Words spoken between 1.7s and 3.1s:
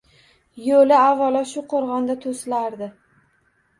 qo‘rg‘onda to‘silardi.